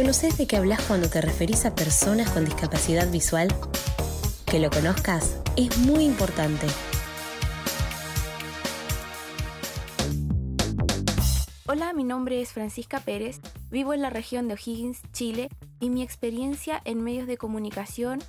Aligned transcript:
¿Conoces 0.00 0.38
de 0.38 0.46
qué 0.46 0.56
hablas 0.56 0.80
cuando 0.80 1.10
te 1.10 1.20
referís 1.20 1.66
a 1.66 1.74
personas 1.74 2.30
con 2.30 2.46
discapacidad 2.46 3.10
visual? 3.10 3.48
Que 4.46 4.58
lo 4.58 4.70
conozcas 4.70 5.36
es 5.58 5.76
muy 5.76 6.04
importante. 6.04 6.66
Hola, 11.66 11.92
mi 11.92 12.04
nombre 12.04 12.40
es 12.40 12.50
Francisca 12.54 13.00
Pérez, 13.00 13.40
vivo 13.70 13.92
en 13.92 14.00
la 14.00 14.08
región 14.08 14.48
de 14.48 14.54
O'Higgins, 14.54 15.02
Chile, 15.12 15.50
y 15.80 15.90
mi 15.90 16.02
experiencia 16.02 16.80
en 16.86 17.04
medios 17.04 17.26
de 17.26 17.36
comunicación 17.36 18.20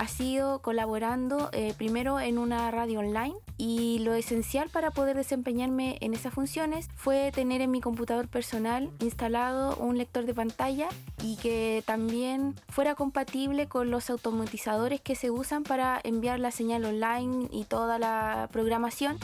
ha 0.00 0.08
sido 0.08 0.62
colaborando 0.62 1.50
eh, 1.52 1.74
primero 1.76 2.20
en 2.20 2.38
una 2.38 2.70
radio 2.70 3.00
online 3.00 3.34
y 3.58 3.98
lo 3.98 4.14
esencial 4.14 4.70
para 4.70 4.90
poder 4.90 5.14
desempeñarme 5.14 5.98
en 6.00 6.14
esas 6.14 6.32
funciones 6.32 6.88
fue 6.96 7.30
tener 7.34 7.60
en 7.60 7.70
mi 7.70 7.82
computador 7.82 8.26
personal 8.26 8.88
instalado 9.00 9.76
un 9.76 9.98
lector 9.98 10.24
de 10.24 10.32
pantalla 10.32 10.88
y 11.22 11.36
que 11.36 11.82
también 11.84 12.54
fuera 12.70 12.94
compatible 12.94 13.68
con 13.68 13.90
los 13.90 14.08
automatizadores 14.08 15.02
que 15.02 15.14
se 15.14 15.30
usan 15.30 15.64
para 15.64 16.00
enviar 16.02 16.40
la 16.40 16.50
señal 16.50 16.86
online 16.86 17.48
y 17.52 17.64
toda 17.64 17.98
la 17.98 18.48
programación 18.50 19.18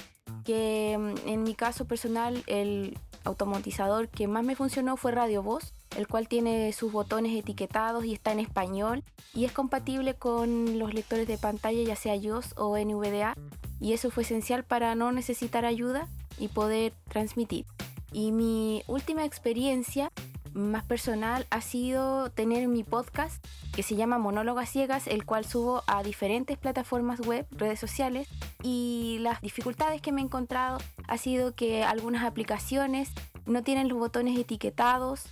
que 0.44 0.96
mm, 0.98 1.28
en 1.28 1.42
mi 1.42 1.54
caso 1.54 1.86
personal 1.86 2.42
el 2.46 2.98
automatizador 3.26 4.08
que 4.08 4.28
más 4.28 4.44
me 4.44 4.56
funcionó 4.56 4.96
fue 4.96 5.12
Radio 5.12 5.42
Voz 5.42 5.74
el 5.96 6.08
cual 6.08 6.28
tiene 6.28 6.72
sus 6.72 6.92
botones 6.92 7.36
etiquetados 7.36 8.04
y 8.04 8.12
está 8.12 8.32
en 8.32 8.40
español 8.40 9.02
y 9.34 9.44
es 9.44 9.52
compatible 9.52 10.14
con 10.14 10.78
los 10.78 10.94
lectores 10.94 11.26
de 11.26 11.38
pantalla 11.38 11.82
ya 11.82 11.96
sea 11.96 12.16
iOS 12.16 12.54
o 12.56 12.76
NVDA 12.78 13.36
y 13.80 13.92
eso 13.92 14.10
fue 14.10 14.22
esencial 14.22 14.64
para 14.64 14.94
no 14.94 15.12
necesitar 15.12 15.64
ayuda 15.64 16.08
y 16.38 16.48
poder 16.48 16.92
transmitir. 17.08 17.66
Y 18.12 18.32
mi 18.32 18.82
última 18.86 19.24
experiencia 19.24 20.10
más 20.56 20.84
personal 20.84 21.46
ha 21.50 21.60
sido 21.60 22.30
tener 22.30 22.66
mi 22.66 22.82
podcast 22.82 23.44
que 23.74 23.82
se 23.82 23.94
llama 23.94 24.18
Monólogas 24.18 24.70
Ciegas, 24.70 25.06
el 25.06 25.24
cual 25.24 25.44
subo 25.44 25.84
a 25.86 26.02
diferentes 26.02 26.56
plataformas 26.56 27.20
web, 27.20 27.46
redes 27.50 27.78
sociales 27.78 28.26
y 28.62 29.18
las 29.20 29.40
dificultades 29.42 30.00
que 30.00 30.12
me 30.12 30.22
he 30.22 30.24
encontrado 30.24 30.78
ha 31.06 31.18
sido 31.18 31.54
que 31.54 31.84
algunas 31.84 32.24
aplicaciones 32.24 33.10
no 33.44 33.62
tienen 33.62 33.88
los 33.88 33.98
botones 33.98 34.38
etiquetados 34.38 35.26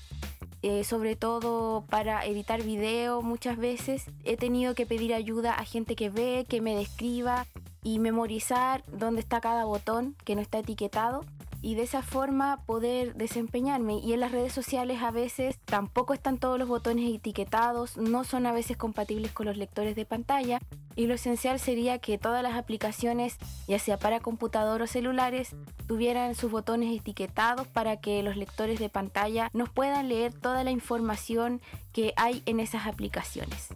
eh, 0.67 0.83
sobre 0.83 1.15
todo 1.15 1.85
para 1.91 2.25
editar 2.25 2.63
video. 2.63 3.21
Muchas 3.21 3.59
veces 3.59 4.07
he 4.25 4.39
tenido 4.39 4.75
que 4.75 4.87
pedir 4.87 5.13
ayuda 5.13 5.53
a 5.53 5.67
gente 5.67 5.95
que 5.95 6.09
ve, 6.09 6.47
que 6.49 6.63
me 6.63 6.75
describa 6.75 7.47
y 7.83 7.99
memorizar 7.99 8.83
dónde 8.87 9.21
está 9.21 9.43
cada 9.43 9.67
botón 9.67 10.17
que 10.25 10.35
no 10.35 10.41
está 10.41 10.61
etiquetado 10.61 11.27
y 11.65 11.77
de 11.77 11.83
esa 11.83 12.03
forma 12.03 12.63
poder 12.67 13.15
desempeñarme. 13.15 13.99
Y 13.99 14.13
en 14.13 14.21
las 14.21 14.33
redes 14.33 14.53
sociales 14.53 15.03
a 15.03 15.11
veces 15.11 15.59
tampoco 15.65 16.13
están 16.13 16.37
todos 16.37 16.59
los 16.59 16.69
botones 16.69 17.11
etiquetados, 17.13 17.97
no 17.97 18.25
son 18.25 18.45
a 18.45 18.53
veces 18.53 18.77
compatibles 18.77 19.33
con 19.33 19.47
los 19.47 19.57
lectores 19.57 19.97
de 19.97 20.05
pantalla. 20.05 20.61
Y 20.95 21.07
lo 21.07 21.15
esencial 21.15 21.59
sería 21.59 21.99
que 21.99 22.19
todas 22.19 22.43
las 22.43 22.55
aplicaciones, 22.55 23.39
ya 23.67 23.79
sea 23.79 23.97
para 23.97 24.21
computador 24.21 24.83
o 24.83 24.87
celulares, 24.87 25.57
tuvieran 25.89 26.35
sus 26.35 26.51
botones 26.51 26.95
etiquetados 26.95 27.67
para 27.67 27.97
que 27.97 28.23
los 28.23 28.37
lectores 28.37 28.79
de 28.79 28.91
pantalla 28.91 29.49
nos 29.55 29.71
puedan 29.71 30.11
leer 30.11 30.35
toda 30.35 30.65
la 30.65 30.71
información 30.71 31.63
que 31.95 32.13
hay 32.17 32.43
en 32.45 32.61
esas 32.61 32.87
aplicaciones. 32.87 33.71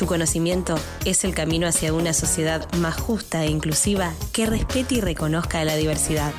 Tu 0.00 0.06
conocimiento 0.06 0.76
es 1.04 1.24
el 1.24 1.34
camino 1.34 1.66
hacia 1.66 1.92
una 1.92 2.14
sociedad 2.14 2.66
más 2.76 2.98
justa 2.98 3.44
e 3.44 3.50
inclusiva 3.50 4.14
que 4.32 4.46
respete 4.46 4.94
y 4.94 5.00
reconozca 5.02 5.62
la 5.62 5.76
diversidad. 5.76 6.32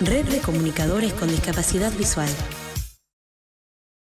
Red 0.00 0.24
de 0.24 0.40
Comunicadores 0.40 1.12
con 1.12 1.28
Discapacidad 1.28 1.92
Visual. 1.92 2.28